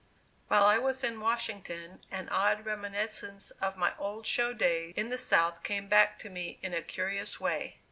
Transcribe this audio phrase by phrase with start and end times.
[0.47, 5.19] While I was in Washington an odd reminiscence of my old show days in the
[5.19, 7.77] South came back to me in a curious way.